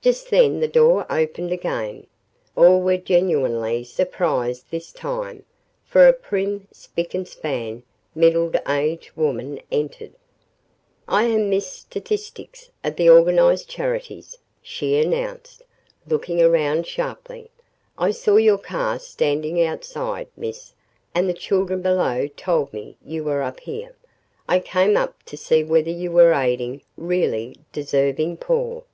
Just 0.00 0.30
then 0.30 0.60
the 0.60 0.66
door 0.68 1.04
opened 1.12 1.52
again. 1.52 2.06
All 2.56 2.80
were 2.80 2.96
genuinely 2.96 3.84
surprised 3.84 4.70
this 4.70 4.90
time, 4.90 5.44
for 5.84 6.08
a 6.08 6.14
prim, 6.14 6.66
spick 6.72 7.12
and 7.12 7.28
span, 7.28 7.82
middle 8.14 8.50
aged 8.66 9.10
woman 9.16 9.60
entered. 9.70 10.12
"I 11.06 11.24
am 11.24 11.50
Miss 11.50 11.70
Statistix, 11.84 12.70
of 12.82 12.96
the 12.96 13.10
organized 13.10 13.68
charities," 13.68 14.38
she 14.62 14.98
announced, 14.98 15.62
looking 16.08 16.40
around 16.40 16.86
sharply. 16.86 17.50
"I 17.98 18.12
saw 18.12 18.36
your 18.36 18.56
car 18.56 18.98
standing 18.98 19.62
outside, 19.62 20.28
Miss, 20.38 20.72
and 21.14 21.28
the 21.28 21.34
children 21.34 21.82
below 21.82 22.28
told 22.28 22.72
me 22.72 22.96
you 23.04 23.24
were 23.24 23.42
up 23.42 23.60
here. 23.60 23.94
I 24.48 24.60
came 24.60 24.96
up 24.96 25.22
to 25.24 25.36
see 25.36 25.62
whether 25.62 25.90
you 25.90 26.10
were 26.10 26.32
aiding 26.32 26.80
really 26.96 27.56
DESERVING 27.74 28.38
poor." 28.38 28.84